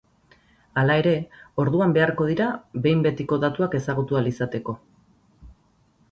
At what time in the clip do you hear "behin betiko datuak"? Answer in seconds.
2.85-3.75